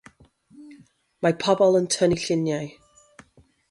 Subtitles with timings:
[1.27, 2.77] Mae pobl yn tynnu lluniau.